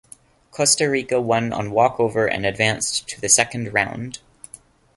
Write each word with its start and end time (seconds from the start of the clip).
Costa 0.49 0.89
Rica 0.89 1.21
won 1.21 1.53
on 1.53 1.69
walkover 1.69 2.25
and 2.27 2.43
advanced 2.43 3.07
to 3.07 3.21
the 3.21 3.29
second 3.29 3.71
round. 3.71 4.17